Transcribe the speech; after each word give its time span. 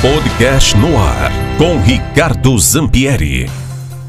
Podcast 0.00 0.76
no 0.76 0.96
ar 0.96 1.32
com 1.58 1.80
Ricardo 1.80 2.56
Zampieri. 2.56 3.50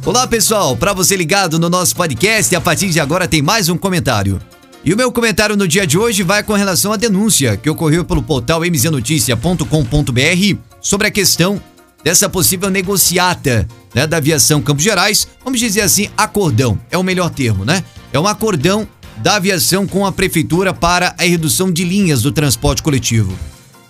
Olá 0.05 0.27
pessoal, 0.27 0.77
para 0.77 0.93
você 0.93 1.15
ligado 1.15 1.57
no 1.57 1.67
nosso 1.67 1.95
podcast, 1.95 2.55
a 2.55 2.61
partir 2.61 2.89
de 2.91 2.99
agora 2.99 3.27
tem 3.27 3.41
mais 3.41 3.69
um 3.69 3.77
comentário. 3.77 4.39
E 4.85 4.93
o 4.93 4.97
meu 4.97 5.11
comentário 5.11 5.57
no 5.57 5.67
dia 5.67 5.87
de 5.87 5.97
hoje 5.97 6.21
vai 6.21 6.43
com 6.43 6.53
relação 6.53 6.93
à 6.93 6.95
denúncia 6.95 7.57
que 7.57 7.71
ocorreu 7.71 8.05
pelo 8.05 8.21
portal 8.21 8.63
mznoticia.com.br 8.63 10.57
sobre 10.79 11.07
a 11.07 11.11
questão 11.11 11.59
dessa 12.03 12.29
possível 12.29 12.69
negociata 12.69 13.67
né, 13.91 14.05
da 14.05 14.17
aviação 14.17 14.61
Campos 14.61 14.83
Gerais, 14.83 15.27
vamos 15.43 15.59
dizer 15.59 15.81
assim, 15.81 16.07
acordão, 16.15 16.79
é 16.91 16.99
o 16.99 17.03
melhor 17.03 17.31
termo, 17.31 17.65
né? 17.65 17.83
É 18.13 18.19
um 18.19 18.27
acordão 18.27 18.87
da 19.17 19.37
aviação 19.37 19.87
com 19.87 20.05
a 20.05 20.11
prefeitura 20.11 20.71
para 20.71 21.15
a 21.17 21.23
redução 21.23 21.71
de 21.71 21.83
linhas 21.83 22.21
do 22.21 22.31
transporte 22.31 22.83
coletivo. 22.83 23.35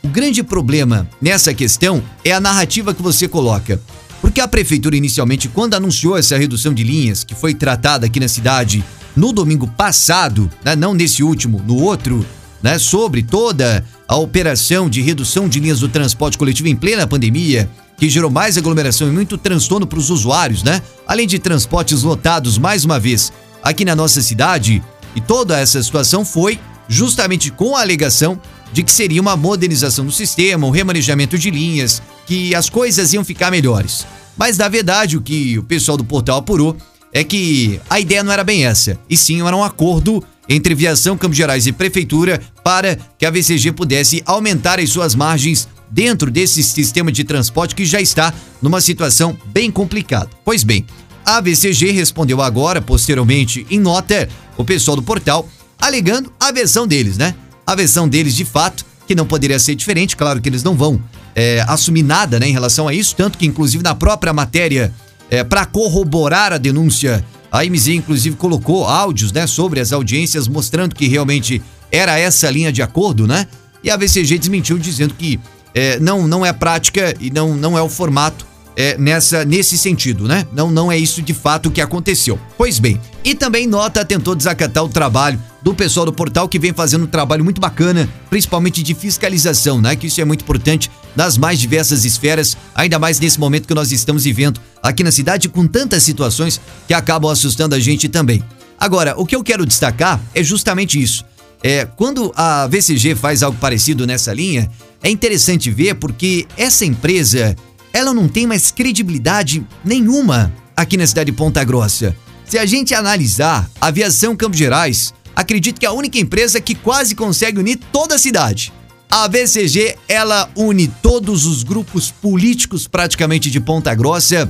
O 0.02 0.08
grande 0.08 0.42
problema 0.42 1.10
nessa 1.22 1.54
questão 1.54 2.02
é 2.24 2.32
a 2.32 2.40
narrativa 2.40 2.94
que 2.94 3.02
você 3.02 3.28
coloca. 3.28 3.82
Porque 4.22 4.42
a 4.42 4.48
prefeitura 4.48 4.96
inicialmente, 4.96 5.48
quando 5.48 5.76
anunciou 5.76 6.18
essa 6.18 6.38
redução 6.38 6.74
de 6.74 6.84
linhas, 6.84 7.24
que 7.24 7.36
foi 7.36 7.54
tratada 7.54 8.06
aqui 8.06 8.20
na 8.20 8.28
cidade 8.28 8.84
no 9.16 9.34
domingo 9.34 9.68
passado, 9.68 10.50
né, 10.64 10.76
não 10.76 10.94
nesse 10.94 11.24
último, 11.24 11.62
no 11.66 11.76
outro, 11.76 12.26
né, 12.62 12.78
sobre 12.80 13.24
toda 13.24 13.84
a 14.08 14.16
operação 14.16 14.90
de 14.90 15.02
redução 15.02 15.50
de 15.50 15.60
linhas 15.60 15.80
do 15.80 15.90
transporte 15.90 16.38
coletivo 16.38 16.70
em 16.70 16.76
plena 16.76 17.08
pandemia, 17.08 17.70
que 17.98 18.10
gerou 18.10 18.30
mais 18.30 18.58
aglomeração 18.58 19.08
e 19.08 19.12
muito 19.12 19.38
transtorno 19.38 19.86
para 19.86 20.00
os 20.00 20.10
usuários, 20.10 20.64
né? 20.64 20.82
Além 21.06 21.28
de 21.28 21.38
transportes 21.38 22.04
lotados 22.04 22.58
mais 22.58 22.86
uma 22.86 22.98
vez 22.98 23.34
aqui 23.62 23.84
na 23.84 23.96
nossa 23.96 24.22
cidade, 24.22 24.82
e 25.16 25.20
toda 25.20 25.60
essa 25.60 25.84
situação 25.84 26.24
foi 26.24 26.58
justamente 26.88 27.52
com 27.52 27.76
a 27.76 27.82
alegação 27.82 28.40
de 28.72 28.84
que 28.84 28.92
seria 28.92 29.22
uma 29.22 29.36
modernização 29.36 30.06
do 30.06 30.12
sistema, 30.12 30.68
um 30.68 30.72
remanejamento 30.72 31.38
de 31.38 31.50
linhas, 31.50 32.02
que 32.26 32.54
as 32.54 32.70
coisas 32.70 33.14
iam 33.14 33.24
ficar 33.24 33.52
melhores. 33.52 34.06
Mas 34.38 34.58
na 34.58 34.68
verdade, 34.68 35.18
o 35.18 35.22
que 35.22 35.58
o 35.58 35.64
pessoal 35.64 35.98
do 35.98 36.04
portal 36.04 36.40
apurou 36.40 36.76
é 37.12 37.24
que 37.24 37.80
a 37.90 38.00
ideia 38.00 38.24
não 38.24 38.32
era 38.32 38.44
bem 38.44 38.66
essa, 38.66 38.98
e 39.10 39.18
sim 39.18 39.42
era 39.42 39.56
um 39.56 39.64
acordo 39.64 40.24
entre 40.48 40.74
Viação 40.74 41.18
Campos 41.18 41.38
Gerais 41.38 41.68
e 41.68 41.72
Prefeitura 41.72 42.42
para 42.64 42.98
que 43.18 43.26
a 43.26 43.32
VCG 43.32 43.72
pudesse 43.72 44.22
aumentar 44.26 44.80
as 44.80 44.90
suas 44.90 45.14
margens 45.16 45.68
dentro 45.92 46.30
desse 46.30 46.64
sistema 46.64 47.12
de 47.12 47.24
transporte 47.24 47.76
que 47.76 47.86
já 47.86 48.00
está 48.00 48.34
numa 48.62 48.82
situação 48.82 49.38
bem 49.48 49.72
complicada. 49.72 50.30
Pois 50.46 50.64
bem, 50.64 50.86
a 51.26 51.42
VCG 51.42 51.92
respondeu 51.92 52.42
agora, 52.42 52.82
posteriormente, 52.82 53.66
em 53.70 53.80
nota, 53.80 54.28
o 54.58 54.66
pessoal 54.66 54.96
do 54.96 55.04
portal, 55.04 55.48
alegando 55.80 56.32
a 56.40 56.52
versão 56.52 56.88
deles, 56.88 57.18
né? 57.18 57.36
A 57.70 57.76
versão 57.76 58.10
deles, 58.10 58.36
de 58.36 58.44
fato, 58.44 58.84
que 59.06 59.14
não 59.14 59.28
poderia 59.28 59.60
ser 59.60 59.76
diferente, 59.76 60.18
claro 60.18 60.42
que 60.42 60.50
eles 60.50 60.64
não 60.64 60.74
vão 60.74 61.00
é, 61.36 61.64
assumir 61.68 62.02
nada 62.02 62.40
né, 62.40 62.50
em 62.50 62.52
relação 62.52 62.88
a 62.88 62.94
isso, 62.96 63.16
tanto 63.16 63.38
que, 63.38 63.46
inclusive, 63.46 63.84
na 63.84 63.94
própria 63.94 64.34
matéria, 64.34 64.92
é, 65.30 65.44
para 65.44 65.68
corroborar 65.68 66.52
a 66.52 66.58
denúncia, 66.58 67.24
a 67.52 67.64
MZ, 67.64 67.90
inclusive, 67.90 68.36
colocou 68.38 68.88
áudios 68.88 69.32
né, 69.32 69.46
sobre 69.46 69.80
as 69.80 69.94
audiências, 69.94 70.48
mostrando 70.48 70.96
que 70.96 71.08
realmente 71.08 71.62
era 71.92 72.18
essa 72.18 72.50
linha 72.50 72.72
de 72.72 72.82
acordo, 72.82 73.28
né? 73.28 73.46
E 73.84 73.92
a 73.92 73.96
VCG 73.96 74.40
desmentiu, 74.40 74.80
dizendo 74.80 75.14
que 75.14 75.40
é, 75.76 76.00
não, 76.00 76.28
não 76.28 76.44
é 76.44 76.52
prática 76.52 77.16
e 77.20 77.30
não, 77.30 77.56
não 77.56 77.78
é 77.78 77.82
o 77.84 77.88
formato 77.88 78.48
é, 78.80 78.98
nessa 78.98 79.44
nesse 79.44 79.78
sentido, 79.78 80.26
né? 80.26 80.48
Não, 80.54 80.72
não 80.72 80.90
é 80.90 80.98
isso 80.98 81.22
de 81.22 81.34
fato 81.34 81.70
que 81.70 81.82
aconteceu. 81.82 82.40
Pois 82.58 82.80
bem, 82.80 82.98
e 83.26 83.36
também 83.36 83.68
Nota 83.68 84.06
tentou 84.06 84.34
desacatar 84.34 84.82
o 84.86 84.88
trabalho 84.88 85.38
do 85.62 85.76
pessoal 85.76 86.06
do 86.06 86.14
portal 86.14 86.48
que 86.48 86.58
vem 86.58 86.72
fazendo 86.72 87.04
um 87.04 87.08
trabalho 87.08 87.44
muito 87.44 87.60
bacana, 87.60 88.08
principalmente 88.30 88.82
de 88.82 88.94
fiscalização, 88.94 89.82
né? 89.82 89.98
Que 89.98 90.08
isso 90.08 90.22
é 90.22 90.24
muito 90.24 90.44
importante 90.44 90.90
nas 91.14 91.38
mais 91.38 91.60
diversas 91.60 92.06
esferas, 92.06 92.56
ainda 92.74 92.98
mais 92.98 93.20
nesse 93.20 93.38
momento 93.38 93.68
que 93.68 93.74
nós 93.74 93.92
estamos 93.92 94.24
vivendo 94.24 94.62
aqui 94.82 95.04
na 95.04 95.12
cidade 95.12 95.50
com 95.50 95.68
tantas 95.68 96.02
situações 96.04 96.62
que 96.88 96.94
acabam 96.94 97.30
assustando 97.30 97.76
a 97.76 97.80
gente 97.82 98.08
também. 98.08 98.42
Agora, 98.80 99.14
o 99.18 99.26
que 99.26 99.36
eu 99.36 99.44
quero 99.44 99.66
destacar 99.66 100.22
é 100.34 100.42
justamente 100.42 101.02
isso. 101.02 101.26
É, 101.62 101.86
quando 101.98 102.32
a 102.34 102.66
VCG 102.68 103.14
faz 103.16 103.44
algo 103.44 103.58
parecido 103.60 104.08
nessa 104.08 104.34
linha, 104.34 104.72
é 105.04 105.10
interessante 105.10 105.70
ver 105.70 105.96
porque 105.96 106.48
essa 106.56 106.86
empresa 106.86 107.58
ela 108.00 108.14
não 108.14 108.28
tem 108.28 108.48
mais 108.48 108.72
credibilidade 108.72 109.66
nenhuma 109.84 110.52
aqui 110.76 110.96
na 110.96 111.06
cidade 111.06 111.32
de 111.32 111.38
Ponta 111.38 111.64
Grossa. 111.64 112.16
Se 112.46 112.58
a 112.58 112.66
gente 112.66 112.96
analisar 112.96 113.70
a 113.80 113.88
Aviação 113.88 114.36
Campos 114.36 114.58
Gerais, 114.58 115.14
acredito 115.36 115.80
que 115.80 115.86
é 115.86 115.90
a 115.90 115.94
única 115.94 116.18
empresa 116.18 116.62
que 116.62 116.74
quase 116.74 117.14
consegue 117.14 117.60
unir 117.60 117.78
toda 117.92 118.16
a 118.16 118.18
cidade. 118.18 118.72
A 119.12 119.28
VCG, 119.28 119.98
ela 120.08 120.50
une 120.56 120.88
todos 120.88 121.46
os 121.46 121.62
grupos 121.64 122.10
políticos 122.10 122.88
praticamente 122.88 123.52
de 123.52 123.60
Ponta 123.60 123.94
Grossa. 123.94 124.50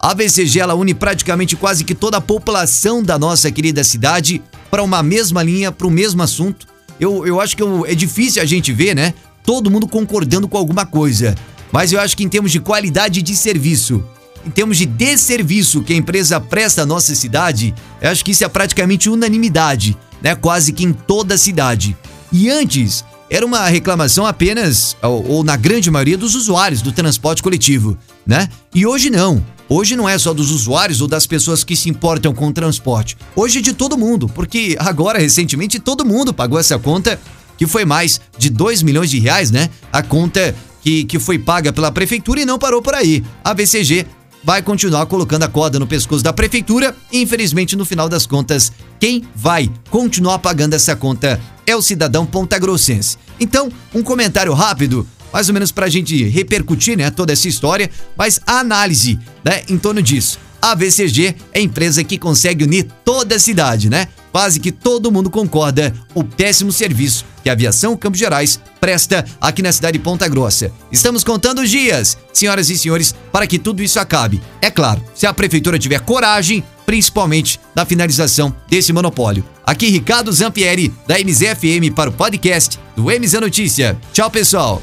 A 0.00 0.14
VCG, 0.14 0.60
ela 0.60 0.74
une 0.74 0.94
praticamente 0.94 1.54
quase 1.54 1.84
que 1.84 1.94
toda 1.94 2.16
a 2.16 2.20
população 2.20 3.02
da 3.02 3.18
nossa 3.18 3.50
querida 3.50 3.84
cidade 3.84 4.42
para 4.70 4.82
uma 4.82 5.02
mesma 5.02 5.42
linha, 5.42 5.70
para 5.70 5.86
o 5.86 5.90
mesmo 5.90 6.22
assunto. 6.22 6.66
Eu, 6.98 7.26
eu 7.26 7.40
acho 7.40 7.56
que 7.56 7.62
eu, 7.62 7.84
é 7.84 7.94
difícil 7.94 8.40
a 8.40 8.46
gente 8.46 8.72
ver, 8.72 8.94
né? 8.94 9.12
Todo 9.44 9.70
mundo 9.70 9.86
concordando 9.86 10.48
com 10.48 10.56
alguma 10.56 10.86
coisa. 10.86 11.34
Mas 11.76 11.92
eu 11.92 12.00
acho 12.00 12.16
que 12.16 12.24
em 12.24 12.28
termos 12.30 12.50
de 12.50 12.58
qualidade 12.58 13.20
de 13.20 13.36
serviço, 13.36 14.02
em 14.46 14.50
termos 14.50 14.78
de 14.78 14.86
desserviço 14.86 15.82
que 15.82 15.92
a 15.92 15.96
empresa 15.96 16.40
presta 16.40 16.84
à 16.84 16.86
nossa 16.86 17.14
cidade, 17.14 17.74
eu 18.00 18.10
acho 18.10 18.24
que 18.24 18.30
isso 18.30 18.42
é 18.42 18.48
praticamente 18.48 19.10
unanimidade, 19.10 19.94
né? 20.22 20.34
Quase 20.34 20.72
que 20.72 20.86
em 20.86 20.94
toda 20.94 21.34
a 21.34 21.38
cidade. 21.38 21.94
E 22.32 22.48
antes, 22.48 23.04
era 23.28 23.44
uma 23.44 23.68
reclamação 23.68 24.24
apenas, 24.24 24.96
ou, 25.02 25.28
ou, 25.28 25.44
na 25.44 25.54
grande 25.54 25.90
maioria, 25.90 26.16
dos 26.16 26.34
usuários 26.34 26.80
do 26.80 26.92
transporte 26.92 27.42
coletivo, 27.42 27.98
né? 28.26 28.48
E 28.74 28.86
hoje 28.86 29.10
não. 29.10 29.44
Hoje 29.68 29.96
não 29.96 30.08
é 30.08 30.16
só 30.16 30.32
dos 30.32 30.50
usuários 30.50 31.02
ou 31.02 31.08
das 31.08 31.26
pessoas 31.26 31.62
que 31.62 31.76
se 31.76 31.90
importam 31.90 32.32
com 32.32 32.48
o 32.48 32.52
transporte. 32.54 33.18
Hoje 33.34 33.58
é 33.58 33.60
de 33.60 33.74
todo 33.74 33.98
mundo, 33.98 34.30
porque 34.30 34.78
agora, 34.80 35.18
recentemente, 35.18 35.78
todo 35.78 36.06
mundo 36.06 36.32
pagou 36.32 36.58
essa 36.58 36.78
conta, 36.78 37.20
que 37.58 37.66
foi 37.66 37.84
mais 37.84 38.18
de 38.38 38.48
2 38.48 38.82
milhões 38.82 39.10
de 39.10 39.18
reais, 39.18 39.50
né? 39.50 39.68
A 39.92 40.02
conta 40.02 40.54
que, 40.86 41.02
que 41.02 41.18
foi 41.18 41.36
paga 41.36 41.72
pela 41.72 41.90
prefeitura 41.90 42.40
e 42.40 42.44
não 42.44 42.60
parou 42.60 42.80
por 42.80 42.94
aí. 42.94 43.24
A 43.42 43.52
VCG 43.52 44.06
vai 44.44 44.62
continuar 44.62 45.04
colocando 45.06 45.42
a 45.42 45.48
corda 45.48 45.80
no 45.80 45.86
pescoço 45.86 46.22
da 46.22 46.32
prefeitura 46.32 46.96
e, 47.10 47.22
infelizmente, 47.22 47.74
no 47.74 47.84
final 47.84 48.08
das 48.08 48.24
contas, 48.24 48.70
quem 49.00 49.24
vai 49.34 49.68
continuar 49.90 50.38
pagando 50.38 50.74
essa 50.74 50.94
conta 50.94 51.40
é 51.66 51.74
o 51.74 51.82
cidadão 51.82 52.24
pontagrossense. 52.24 53.18
Então, 53.40 53.68
um 53.92 54.00
comentário 54.00 54.52
rápido, 54.52 55.04
mais 55.32 55.48
ou 55.48 55.54
menos 55.54 55.72
para 55.72 55.86
a 55.86 55.90
gente 55.90 56.22
repercutir 56.22 56.96
né, 56.96 57.10
toda 57.10 57.32
essa 57.32 57.48
história, 57.48 57.90
mas 58.16 58.38
a 58.46 58.60
análise 58.60 59.18
né, 59.44 59.62
em 59.68 59.76
torno 59.76 60.00
disso. 60.00 60.38
A 60.62 60.76
VCG 60.76 61.34
é 61.52 61.58
a 61.58 61.62
empresa 61.62 62.04
que 62.04 62.16
consegue 62.16 62.62
unir 62.62 62.86
toda 63.04 63.34
a 63.34 63.40
cidade, 63.40 63.90
né? 63.90 64.06
quase 64.36 64.60
que 64.60 64.70
todo 64.70 65.10
mundo 65.10 65.30
concorda 65.30 65.94
o 66.14 66.22
péssimo 66.22 66.70
serviço 66.70 67.24
que 67.46 67.50
a 67.50 67.52
Aviação 67.52 67.96
Campos 67.96 68.18
Gerais 68.18 68.60
presta 68.80 69.24
aqui 69.40 69.62
na 69.62 69.70
cidade 69.70 69.98
de 69.98 70.02
Ponta 70.02 70.26
Grossa. 70.26 70.72
Estamos 70.90 71.22
contando 71.22 71.60
os 71.60 71.70
dias, 71.70 72.18
senhoras 72.32 72.68
e 72.70 72.76
senhores, 72.76 73.14
para 73.30 73.46
que 73.46 73.56
tudo 73.56 73.84
isso 73.84 74.00
acabe. 74.00 74.42
É 74.60 74.68
claro, 74.68 75.00
se 75.14 75.28
a 75.28 75.32
prefeitura 75.32 75.78
tiver 75.78 76.00
coragem, 76.00 76.64
principalmente 76.84 77.60
na 77.72 77.86
finalização 77.86 78.52
desse 78.68 78.92
monopólio. 78.92 79.44
Aqui 79.64 79.86
Ricardo 79.86 80.32
Zampieri, 80.32 80.92
da 81.06 81.20
MZFM 81.20 81.94
para 81.94 82.10
o 82.10 82.12
podcast 82.12 82.80
do 82.96 83.04
MZ 83.04 83.34
Notícia. 83.34 83.96
Tchau, 84.12 84.28
pessoal. 84.28 84.82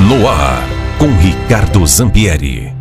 No 0.00 0.26
ar, 0.26 0.66
com 0.98 1.14
Ricardo 1.18 1.86
Zampieri. 1.86 2.77